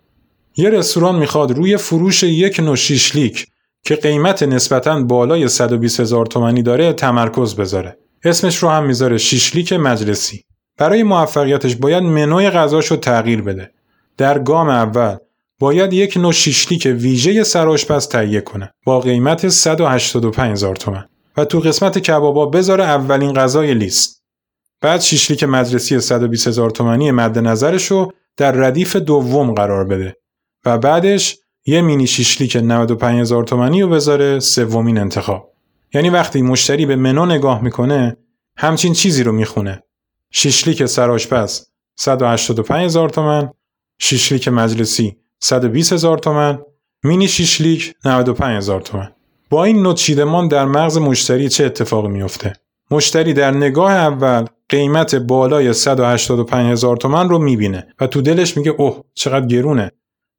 یه 0.57 0.69
رستوران 0.69 1.15
می‌خواد 1.15 1.51
روی 1.51 1.77
فروش 1.77 2.23
یک 2.23 2.59
نوع 2.59 2.75
شیشلیک 2.75 3.47
که 3.85 3.95
قیمت 3.95 4.43
نسبتا 4.43 5.01
بالای 5.01 5.47
120 5.47 5.99
هزار 5.99 6.25
تومنی 6.25 6.61
داره 6.61 6.93
تمرکز 6.93 7.55
بذاره. 7.55 7.97
اسمش 8.23 8.57
رو 8.57 8.69
هم 8.69 8.85
می‌ذاره 8.85 9.17
شیشلیک 9.17 9.73
مجلسی. 9.73 10.43
برای 10.77 11.03
موفقیتش 11.03 11.75
باید 11.75 12.03
منوی 12.03 12.49
غذاش 12.49 12.87
رو 12.87 12.97
تغییر 12.97 13.41
بده. 13.41 13.71
در 14.17 14.39
گام 14.39 14.69
اول 14.69 15.15
باید 15.59 15.93
یک 15.93 16.17
نوع 16.17 16.33
شیشلیک 16.33 16.85
ویژه 16.85 17.43
سرآشپز 17.43 18.07
تهیه 18.07 18.41
کنه 18.41 18.71
با 18.85 18.99
قیمت 18.99 19.47
185 19.47 20.51
هزار 20.51 20.75
تومن. 20.75 21.05
و 21.37 21.45
تو 21.45 21.59
قسمت 21.59 21.97
کبابا 21.97 22.45
بذاره 22.45 22.83
اولین 22.83 23.33
غذای 23.33 23.73
لیست. 23.73 24.23
بعد 24.81 25.01
شیشلیک 25.01 25.43
مدرسی 25.43 25.99
120 25.99 26.47
هزار 26.47 26.69
تومنی 26.69 27.11
مد 27.11 27.39
نظرش 27.39 27.85
رو 27.85 28.11
در 28.37 28.51
ردیف 28.51 28.95
دوم 28.95 29.53
قرار 29.53 29.85
بده 29.85 30.15
و 30.65 30.77
بعدش 30.77 31.37
یه 31.65 31.81
مینی 31.81 32.07
شیشلیک 32.07 32.55
95 32.55 33.19
هزار 33.19 33.43
تومنی 33.43 33.81
رو 33.81 33.89
بذاره 33.89 34.39
سومین 34.39 34.97
انتخاب. 34.97 35.53
یعنی 35.93 36.09
وقتی 36.09 36.41
مشتری 36.41 36.85
به 36.85 36.95
منو 36.95 37.25
نگاه 37.25 37.63
می‌کنه 37.63 38.17
همچین 38.57 38.93
چیزی 38.93 39.23
رو 39.23 39.31
می‌خونه. 39.31 39.83
شیشلیک 40.31 40.85
سرآشپز 40.85 41.65
185 41.95 42.85
هزار 42.85 43.09
تومن، 43.09 43.49
شیشلیک 43.99 44.47
مجلسی 44.47 45.17
120 45.39 45.93
هزار 45.93 46.17
تومن، 46.17 46.59
مینی 47.03 47.27
شیشلیک 47.27 47.93
95 48.05 48.57
هزار 48.57 48.81
تومن. 48.81 49.16
با 49.49 49.63
این 49.63 49.81
نوع 49.81 49.93
چیدمان 49.93 50.47
در 50.47 50.65
مغز 50.65 50.97
مشتری 50.97 51.49
چه 51.49 51.65
اتفاقی 51.65 52.07
میفته؟ 52.07 52.53
مشتری 52.91 53.33
در 53.33 53.51
نگاه 53.51 53.91
اول 53.91 54.45
قیمت 54.69 55.15
بالای 55.15 55.73
185 55.73 56.71
هزار 56.71 56.97
تومن 56.97 57.29
رو 57.29 57.39
می‌بینه 57.39 57.87
و 57.99 58.07
تو 58.07 58.21
دلش 58.21 58.57
میگه 58.57 58.71
اوه 58.77 59.03
چقدر 59.13 59.45
گرونه. 59.45 59.91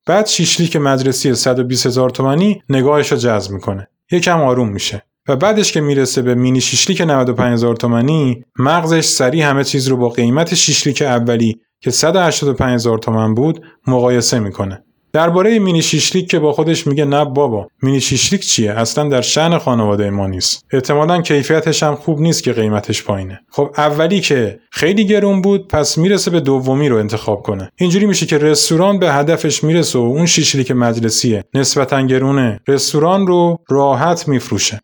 بعد 0.07 0.27
شیشلیک 0.27 0.77
مدرسی 0.77 1.35
120 1.35 1.87
هزار 1.87 2.11
تومنی 2.11 2.63
نگاهش 2.69 3.13
رو 3.13 3.19
جذب 3.19 3.53
می‌کنه. 3.53 3.89
یکم 4.13 4.41
آروم 4.41 4.69
میشه. 4.69 5.03
و 5.29 5.37
بعدش 5.37 5.73
که 5.73 5.81
می‌رسه 5.81 6.23
به 6.23 6.35
مینی 6.35 6.61
شیشلیک 6.61 7.01
95 7.01 7.53
هزار 7.53 7.77
تومنی 7.77 8.45
مغزش 8.59 9.05
سریع 9.05 9.45
همه 9.45 9.65
چیز 9.65 9.89
رو 9.89 9.97
با 9.97 10.09
قیمت 10.09 10.55
شیشلیک 10.55 11.03
اولی 11.03 11.61
که 11.81 11.91
185 11.91 12.75
هزار 12.75 12.99
تومن 12.99 13.35
بود 13.35 13.63
مقایسه 13.87 14.39
می‌کنه. 14.39 14.85
درباره 15.19 15.59
مینی 15.59 15.83
شیشلیک 15.83 16.31
که 16.31 16.39
با 16.39 16.53
خودش 16.53 16.87
میگه 16.87 17.05
نه 17.05 17.25
بابا 17.25 17.69
مینی 17.83 18.01
شیشلیک 18.01 18.41
چیه؟ 18.47 18.73
اصلا 18.73 19.09
در 19.09 19.21
شن 19.21 19.59
خانواده 19.59 20.11
ما 20.11 20.27
نیست. 20.27 20.65
احتمالا 20.73 21.23
کیفیتش 21.23 21.83
هم 21.83 21.95
خوب 21.95 22.21
نیست 22.21 22.43
که 22.43 22.53
قیمتش 22.53 23.03
پایینه. 23.03 23.41
خب 23.51 23.75
اولی 23.79 24.21
که 24.21 24.59
خیلی 24.71 25.07
گرون 25.07 25.43
بود 25.43 25.69
پس 25.69 25.99
می‌رسه 25.99 26.31
به 26.31 26.41
دومی 26.41 26.89
رو 26.89 26.97
انتخاب 26.97 27.43
کنه. 27.43 27.71
اینجوری 27.77 28.07
میشه 28.07 28.27
که 28.27 28.39
رستوران 28.39 28.99
به 28.99 29.13
هدفش 29.13 29.65
می‌رسه 29.65 29.99
و 29.99 30.03
اون 30.03 30.27
شیشلیک 30.27 30.71
مجلسیه 30.71 31.45
نسبتا 31.55 32.03
گرونه 32.03 32.61
رستوران 32.69 33.27
رو 33.27 33.59
راحت 33.69 34.29
میفروشه. 34.29 34.81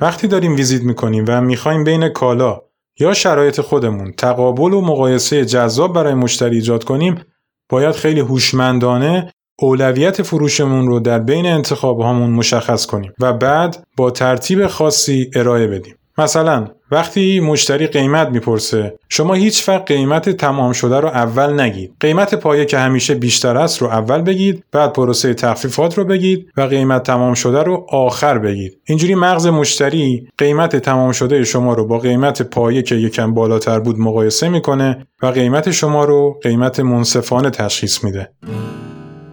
وقتی 0.00 0.28
داریم 0.28 0.56
ویزیت 0.56 0.82
می‌کنیم 0.82 1.24
و 1.28 1.40
می‌خوایم 1.40 1.84
بین 1.84 2.08
کالا 2.08 2.60
یا 3.00 3.14
شرایط 3.14 3.60
خودمون 3.60 4.12
تقابل 4.12 4.74
و 4.74 4.80
مقایسه 4.80 5.44
جذاب 5.44 5.94
برای 5.94 6.14
مشتری 6.14 6.56
ایجاد 6.56 6.84
کنیم 6.84 7.20
باید 7.68 7.94
خیلی 7.94 8.20
هوشمندانه 8.20 9.32
اولویت 9.58 10.22
فروشمون 10.22 10.86
رو 10.86 11.00
در 11.00 11.18
بین 11.18 11.46
انتخاب 11.46 12.00
هامون 12.00 12.30
مشخص 12.30 12.86
کنیم 12.86 13.12
و 13.20 13.32
بعد 13.32 13.86
با 13.96 14.10
ترتیب 14.10 14.66
خاصی 14.66 15.30
ارائه 15.34 15.66
بدیم. 15.66 15.94
مثلا 16.18 16.68
وقتی 16.94 17.40
مشتری 17.40 17.86
قیمت 17.86 18.28
می‌پرسه 18.28 18.94
شما 19.08 19.34
هیچ 19.34 19.68
وقت 19.68 19.86
قیمت 19.86 20.30
تمام 20.30 20.72
شده 20.72 21.00
رو 21.00 21.08
اول 21.08 21.60
نگید. 21.60 21.92
قیمت 22.00 22.34
پایه 22.34 22.64
که 22.64 22.78
همیشه 22.78 23.14
بیشتر 23.14 23.56
است 23.56 23.82
رو 23.82 23.88
اول 23.88 24.22
بگید 24.22 24.64
بعد 24.72 24.92
پروسه 24.92 25.34
تخفیفات 25.34 25.98
رو 25.98 26.04
بگید 26.04 26.48
و 26.56 26.62
قیمت 26.62 27.02
تمام 27.02 27.34
شده 27.34 27.62
رو 27.62 27.86
آخر 27.90 28.38
بگید. 28.38 28.78
اینجوری 28.84 29.14
مغز 29.14 29.46
مشتری 29.46 30.28
قیمت 30.38 30.76
تمام 30.76 31.12
شده 31.12 31.44
شما 31.44 31.74
رو 31.74 31.86
با 31.86 31.98
قیمت 31.98 32.42
پایه 32.42 32.82
که 32.82 32.94
یکم 32.94 33.34
بالاتر 33.34 33.80
بود 33.80 33.98
مقایسه 33.98 34.48
می‌کنه 34.48 35.06
و 35.22 35.26
قیمت 35.26 35.70
شما 35.70 36.04
رو 36.04 36.38
قیمت 36.42 36.80
منصفانه 36.80 37.50
تشخیص 37.50 38.04
میده. 38.04 38.28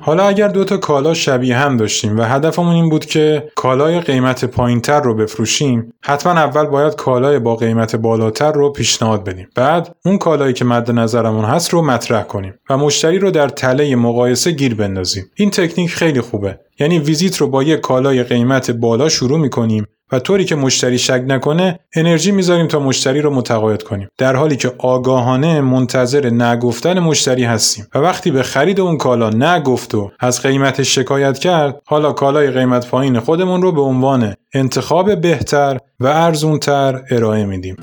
حالا 0.04 0.24
اگر 0.24 0.48
دو 0.48 0.64
تا 0.64 0.78
کالا 0.78 1.14
شبیه 1.14 1.58
هم 1.58 1.78
داشتیم 1.78 2.20
و 2.20 2.24
هدفمون 2.24 2.76
این 2.76 2.90
بود 2.90 3.06
که 3.06 3.52
کالای 3.56 4.00
قیمت 4.00 4.46
پایینتر 4.46 5.02
رو 5.02 5.16
بفروشیم 5.16 5.94
حتما 6.02 6.32
اول 6.32 6.66
باید 6.66 6.96
کالای 6.96 7.40
با 7.40 7.56
قیمت 7.56 7.96
بالاتر 7.96 8.52
رو 8.52 8.72
پیشنهاد 8.72 9.24
بدیم. 9.24 9.48
بعد 9.56 9.96
اون 10.06 10.18
کالایی 10.18 10.54
که 10.54 10.66
مد 10.66 10.92
نظرمون 10.92 11.46
هست 11.46 11.74
رو 11.74 11.82
مطرح 11.82 12.24
کنیم 12.24 12.54
و 12.70 12.78
مشتری 12.78 13.20
رو 13.20 13.32
در 13.32 13.50
تله 13.50 13.96
مقایسه 13.96 14.52
گیر 14.52 14.76
بندازیم. 14.76 15.26
این 15.36 15.52
تکنیک 15.52 15.90
خیلی 15.90 16.22
خوبه. 16.22 16.60
یعنی 16.80 17.00
ویزیت 17.00 17.38
رو 17.38 17.48
با 17.48 17.64
یک 17.64 17.80
کالای 17.80 18.24
قیمت 18.24 18.72
بالا 18.72 19.10
شروع 19.10 19.40
می‌کنیم 19.40 19.88
و 20.12 20.20
طوری 20.20 20.46
که 20.46 20.56
مشتری 20.56 20.98
شک 20.98 21.24
نکنه 21.28 21.80
انرژی 21.96 22.32
می‌ذاریم 22.32 22.68
تا 22.68 22.80
مشتری 22.80 23.22
رو 23.22 23.34
متقاعد 23.34 23.84
کنیم. 23.84 24.10
در 24.18 24.36
حالی 24.36 24.56
که 24.56 24.72
آگاهانه 24.78 25.62
منتظر 25.62 26.30
نگفتن 26.30 27.00
مشتری 27.00 27.44
هستیم. 27.44 27.88
و 27.96 28.00
وقتی 28.00 28.32
به 28.32 28.44
خرید 28.44 28.80
اون 28.80 28.98
کالا 28.98 29.30
نگفت 29.30 29.96
و 29.96 30.12
از 30.20 30.42
قیمتش 30.42 30.96
شکایت 30.96 31.40
کرد 31.40 31.82
حالا 31.86 32.12
کالای 32.12 32.52
قیمت 32.52 32.88
پایین 32.88 33.20
خودمون 33.20 33.62
رو 33.62 33.72
به 33.72 33.82
عنوان 33.82 34.34
انتخاب 34.54 35.22
بهتر 35.22 35.78
و 36.00 36.08
ارزونتر 36.08 37.02
ارائه 37.12 37.46
میدیم. 37.46 37.76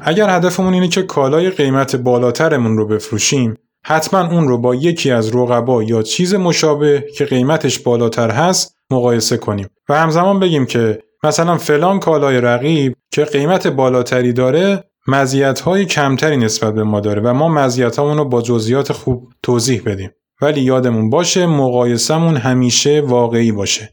اگر 0.00 0.36
هدفمون 0.36 0.74
اینه 0.74 0.88
که 0.88 1.02
کالای 1.02 1.50
قیمت 1.50 1.96
بالاترمون 1.96 2.76
رو 2.76 2.86
بفروشیم 2.86 3.56
حتما 3.84 4.28
اون 4.30 4.48
رو 4.48 4.58
با 4.58 4.74
یکی 4.74 5.10
از 5.10 5.36
رقبا 5.36 5.82
یا 5.82 6.02
چیز 6.02 6.34
مشابه 6.34 7.04
که 7.16 7.24
قیمتش 7.24 7.78
بالاتر 7.78 8.30
هست 8.30 8.74
مقایسه 8.90 9.36
کنیم. 9.36 9.68
و 9.88 10.00
همزمان 10.00 10.40
بگیم 10.40 10.66
که 10.66 10.98
مثلا 11.24 11.58
فلان 11.58 12.00
کالای 12.00 12.40
رقیب 12.40 12.96
که 13.10 13.24
قیمت 13.24 13.66
بالاتری 13.66 14.32
داره 14.32 14.84
های 15.64 15.84
کمتری 15.84 16.36
نسبت 16.36 16.74
به 16.74 16.84
ما 16.84 17.00
داره 17.00 17.22
و 17.22 17.34
ما 17.34 17.48
مزیتامون 17.48 18.18
رو 18.18 18.24
با 18.24 18.42
جزئیات 18.42 18.92
خوب 18.92 19.32
توضیح 19.42 19.82
بدیم. 19.86 20.10
ولی 20.42 20.60
یادمون 20.60 21.10
باشه 21.10 21.46
مقایسمون 21.46 22.36
همیشه 22.36 23.00
واقعی 23.00 23.52
باشه. 23.52 23.92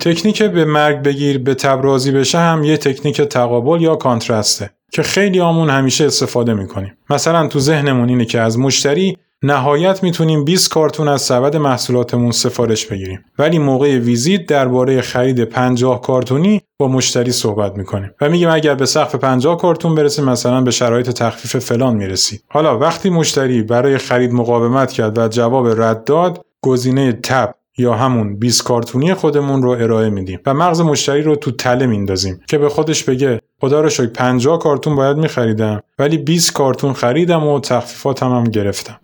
تکنیک 0.00 0.42
به 0.42 0.64
مرگ 0.64 1.02
بگیر 1.02 1.38
به 1.38 1.54
تبرازی 1.54 2.12
بشه 2.12 2.38
هم 2.38 2.64
یه 2.64 2.76
تکنیک 2.76 3.20
تقابل 3.20 3.82
یا 3.82 3.96
کانترسته 3.96 4.70
که 4.92 5.02
خیلی 5.02 5.40
آمون 5.40 5.70
همیشه 5.70 6.04
استفاده 6.04 6.54
می‌کنیم. 6.54 6.96
مثلا 7.10 7.46
تو 7.46 7.58
ذهنمون 7.58 8.08
اینه 8.08 8.24
که 8.24 8.40
از 8.40 8.58
مشتری 8.58 9.16
نهایت 9.42 10.02
می‌تونیم 10.02 10.44
20 10.44 10.70
کارتون 10.70 11.08
از 11.08 11.22
سبد 11.22 11.56
محصولاتمون 11.56 12.30
سفارش 12.30 12.86
بگیریم. 12.86 13.24
ولی 13.38 13.58
موقع 13.58 13.98
ویزیت 13.98 14.46
درباره 14.46 15.00
خرید 15.00 15.44
50 15.44 16.00
کارتونی 16.00 16.60
با 16.78 16.88
مشتری 16.88 17.32
صحبت 17.32 17.76
می‌کنیم. 17.76 18.10
و 18.20 18.28
میگیم 18.28 18.48
اگر 18.48 18.74
به 18.74 18.86
سقف 18.86 19.14
50 19.14 19.56
کارتون 19.56 19.94
برسیم 19.94 20.24
مثلا 20.24 20.60
به 20.60 20.70
شرایط 20.70 21.10
تخفیف 21.10 21.56
فلان 21.56 21.96
می‌رسید 21.96 22.44
حالا 22.48 22.78
وقتی 22.78 23.10
مشتری 23.10 23.62
برای 23.62 23.98
خرید 23.98 24.32
مقاومت 24.32 24.92
کرد 24.92 25.18
و 25.18 25.28
جواب 25.28 25.82
رد 25.82 26.04
داد 26.04 26.44
گزینه 26.62 27.12
تب 27.12 27.54
یا 27.78 27.94
همون 27.94 28.38
20 28.38 28.64
کارتونی 28.64 29.14
خودمون 29.14 29.62
رو 29.62 29.70
ارائه 29.70 30.10
میدیم 30.10 30.40
و 30.46 30.54
مغز 30.54 30.80
مشتری 30.80 31.22
رو 31.22 31.36
تو 31.36 31.50
تله 31.50 31.86
میندازیم 31.86 32.40
که 32.48 32.58
به 32.58 32.68
خودش 32.68 33.04
بگه 33.04 33.40
خدا 33.60 33.80
رو 33.80 33.88
شکر 33.88 34.06
50 34.06 34.58
کارتون 34.58 34.96
باید 34.96 35.16
میخریدم 35.16 35.80
ولی 35.98 36.18
20 36.18 36.52
کارتون 36.52 36.92
خریدم 36.92 37.46
و 37.46 37.60
تخفیفاتم 37.60 38.30
هم 38.30 38.44
گرفتم. 38.44 38.98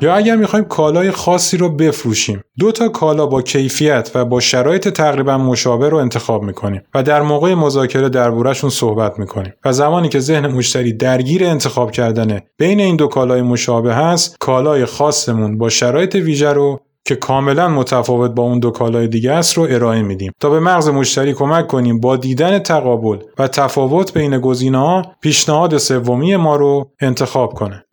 یا 0.00 0.14
اگر 0.14 0.36
می‌خوایم 0.36 0.64
کالای 0.64 1.10
خاصی 1.10 1.56
رو 1.56 1.68
بفروشیم 1.68 2.42
دو 2.58 2.72
تا 2.72 2.88
کالا 2.88 3.26
با 3.26 3.42
کیفیت 3.42 4.10
و 4.14 4.24
با 4.24 4.40
شرایط 4.40 4.88
تقریبا 4.88 5.38
مشابه 5.38 5.88
رو 5.88 5.96
انتخاب 5.96 6.42
می‌کنیم 6.42 6.82
و 6.94 7.02
در 7.02 7.22
موقع 7.22 7.54
مذاکره 7.54 8.08
دربارهشون 8.08 8.70
صحبت 8.70 9.18
می‌کنیم 9.18 9.52
و 9.64 9.72
زمانی 9.72 10.08
که 10.08 10.20
ذهن 10.20 10.46
مشتری 10.46 10.92
درگیر 10.92 11.44
انتخاب 11.44 11.90
کردنه 11.90 12.42
بین 12.58 12.80
این 12.80 12.96
دو 12.96 13.06
کالای 13.06 13.42
مشابه 13.42 13.94
هست 13.94 14.36
کالای 14.40 14.84
خاصمون 14.84 15.58
با 15.58 15.68
شرایط 15.68 16.14
ویژه 16.14 16.52
رو 16.52 16.80
که 17.08 17.16
کاملا 17.16 17.68
متفاوت 17.68 18.30
با 18.30 18.42
اون 18.42 18.58
دو 18.58 18.70
کالای 18.70 19.08
دیگه 19.08 19.32
است 19.32 19.58
رو 19.58 19.66
ارائه 19.70 20.02
میدیم 20.02 20.32
تا 20.40 20.50
به 20.50 20.60
مغز 20.60 20.88
مشتری 20.88 21.34
کمک 21.34 21.66
کنیم 21.66 22.00
با 22.00 22.16
دیدن 22.16 22.58
تقابل 22.58 23.18
و 23.38 23.48
تفاوت 23.48 24.14
بین 24.14 24.38
گزینه 24.38 24.78
ها 24.78 25.02
پیشنهاد 25.20 25.76
سومی 25.76 26.36
ما 26.36 26.56
رو 26.56 26.90
انتخاب 27.00 27.54
کنه. 27.54 27.84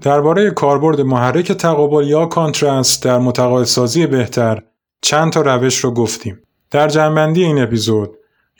درباره 0.00 0.50
کاربرد 0.50 1.00
محرک 1.00 1.52
تقابل 1.52 2.06
یا 2.06 2.26
کانترست 2.26 3.02
در 3.02 3.18
متقاعدسازی 3.18 4.06
بهتر 4.06 4.62
چند 5.02 5.32
تا 5.32 5.40
روش 5.40 5.76
رو 5.76 5.90
گفتیم. 5.90 6.38
در 6.70 6.88
جنبندی 6.88 7.44
این 7.44 7.62
اپیزود 7.62 8.10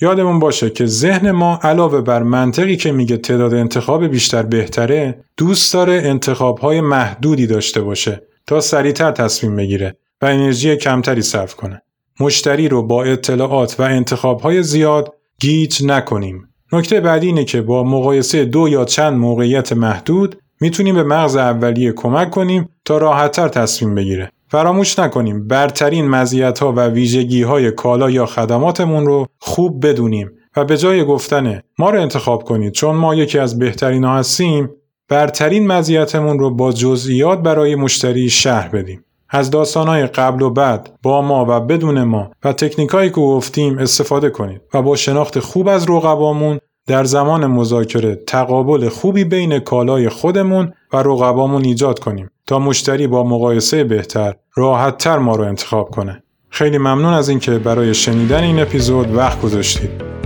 یادمون 0.01 0.39
باشه 0.39 0.71
که 0.71 0.87
ذهن 0.87 1.31
ما 1.31 1.59
علاوه 1.63 2.01
بر 2.01 2.23
منطقی 2.23 2.77
که 2.77 2.93
میگه 2.93 3.17
تعداد 3.17 3.55
انتخاب 3.55 4.07
بیشتر 4.07 4.43
بهتره 4.43 5.25
دوست 5.37 5.75
داره 5.75 6.03
انتخاب 6.05 6.59
های 6.59 6.81
محدودی 6.81 7.47
داشته 7.47 7.81
باشه 7.81 8.23
تا 8.47 8.61
سریعتر 8.61 9.11
تصمیم 9.11 9.57
بگیره 9.57 9.97
و 10.23 10.27
انرژی 10.27 10.77
کمتری 10.77 11.23
صرف 11.23 11.55
کنه. 11.55 11.83
مشتری 12.21 12.69
رو 12.69 12.83
با 12.83 13.05
اطلاعات 13.05 13.81
و 13.81 13.83
انتخابهای 13.83 14.63
زیاد 14.63 15.15
گیج 15.41 15.85
نکنیم. 15.85 16.49
نکته 16.73 17.01
بعدی 17.01 17.27
اینه 17.27 17.45
که 17.45 17.63
با 17.63 17.85
مقایسه 17.85 18.45
دو 18.45 18.69
یا 18.69 18.85
چند 18.85 19.19
موقعیت 19.19 19.73
محدود 19.73 20.39
می‌تونیم 20.61 20.95
به 20.95 21.03
مغز 21.03 21.37
اولیه 21.37 21.93
کمک 21.93 22.31
کنیم 22.31 22.69
تا 22.85 22.99
راحتتر 22.99 23.49
تصمیم 23.49 23.95
بگیره. 23.95 24.31
فراموش 24.49 24.99
نکنیم 24.99 25.47
برترین 25.47 26.09
مزیت 26.09 26.59
ها 26.59 26.73
و 26.73 26.81
ویژگی 26.81 27.43
های 27.43 27.71
کالا 27.71 28.11
یا 28.11 28.27
خدماتمون 28.27 29.07
رو 29.07 29.27
خوب 29.39 29.87
بدونیم 29.87 30.31
و 30.57 30.65
به 30.65 30.77
جای 30.77 31.05
گفتن 31.05 31.61
ما 31.79 31.91
رو 31.91 32.01
انتخاب 32.01 32.45
کنید 32.45 32.73
چون 32.73 32.97
ما 32.97 33.15
یکی 33.15 33.39
از 33.39 33.59
بهترین 33.59 34.05
ها 34.05 34.19
هستیم 34.19 34.71
برترین 35.09 35.67
مزیتمون 35.67 36.39
رو 36.39 36.51
با 36.51 36.73
جزئیات 36.73 37.39
برای 37.43 37.75
مشتری 37.75 38.31
شهر 38.31 38.69
بدیم. 38.69 39.05
از 39.31 39.51
داستانهای 39.51 40.07
قبل 40.07 40.43
و 40.43 40.51
بعد 40.51 40.91
با 41.03 41.23
ما 41.23 41.47
و 41.49 41.61
بدون 41.61 42.03
ما 42.03 42.31
و 42.45 42.53
تکنیکایی 42.53 43.11
که 43.11 43.17
گفتیم 43.17 43.79
استفاده 43.79 44.31
کنید 44.31 44.61
و 44.75 44.83
با 44.83 44.97
شناخت 44.97 45.39
خوب 45.39 45.69
از 45.69 45.91
رقبامون 45.91 46.59
در 46.87 47.05
زمان 47.05 47.47
مذاکره 47.47 48.15
تقابل 48.15 48.89
خوبی 48.89 49.25
بین 49.25 49.59
کالای 49.59 50.09
خودمون 50.09 50.73
و 50.93 50.97
رقبامون 50.97 51.65
ایجاد 51.65 51.99
کنیم 51.99 52.31
تا 52.47 52.59
مشتری 52.59 53.07
با 53.07 53.25
مقایسه 53.25 53.85
بهتر 53.85 54.35
راحتتر 54.55 55.19
ما 55.19 55.37
رو 55.37 55.45
انتخاب 55.45 55.91
کنه. 55.91 56.23
خیلی 56.51 56.79
ممنون 56.79 57.15
از 57.15 57.29
اینکه 57.29 57.51
برای 57.51 57.95
شنیدن 57.95 58.43
این 58.43 58.61
اپیزود 58.61 59.15
وقت 59.15 59.43
گذاشتید. 59.43 60.26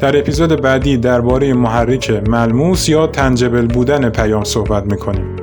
در 0.00 0.18
اپیزود 0.18 0.60
بعدی 0.60 0.96
درباره 0.96 1.52
محرک 1.52 2.10
ملموس 2.28 2.88
یا 2.88 3.06
tangible 3.06 3.66
بودن 3.66 4.08
پیام 4.08 4.44
صحبت 4.44 4.84
می‌کنیم. 4.84 5.36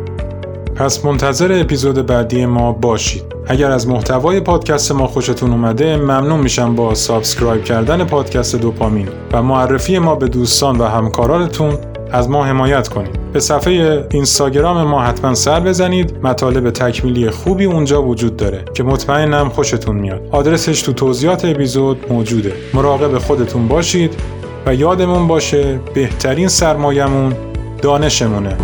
پس 0.76 1.06
منتظر 1.06 1.60
اپیزود 1.62 2.06
بعدی 2.06 2.46
ما 2.46 2.72
باشید. 2.72 3.24
اگر 3.48 3.72
از 3.72 3.88
محتوای 3.88 4.39
پادکست 4.39 4.91
ما 4.91 5.08
خوشتون 5.08 5.52
اومده 5.52 5.98
ممنون 5.98 6.39
میشم 6.39 6.76
با 6.76 6.96
subscribe 6.95 7.63
کردن 7.63 8.04
پادکست 8.04 8.56
دوپامین 8.56 9.08
و 9.32 9.41
معرفی 9.41 10.00
ما 10.00 10.15
به 10.15 10.28
دوستان 10.28 10.78
و 10.78 10.86
همکارانتون 10.86 11.78
از 12.12 12.30
ما 12.30 12.46
حمایت 12.46 12.88
کنید. 12.88 13.20
به 13.34 13.39
صفحه 13.39 14.06
اینستاگرام 14.12 14.84
ما 14.84 15.02
حتما 15.02 15.34
سر 15.34 15.60
بزنید. 15.60 16.13
مطالب 16.24 16.70
تکمیلی 16.70 17.30
خوبی 17.30 17.65
اونجا 17.65 18.04
وجود 18.04 18.38
داره 18.38 18.65
که 18.74 18.84
مطمئنم 18.84 19.50
خوشتون 19.50 19.96
میاد. 19.96 20.22
آدرسش 20.32 20.82
تو 20.82 20.93
توضیحات 20.93 21.46
اپیزود 21.46 21.98
موجوده. 22.10 22.54
مراقب 22.74 23.17
خودتون 23.17 23.67
باشید. 23.67 24.37
و 24.67 24.73
یادمون 24.73 25.27
باشه 25.27 25.80
بهترین 25.93 26.47
سرمایهمون 26.47 27.34
دانشمونه. 27.82 28.58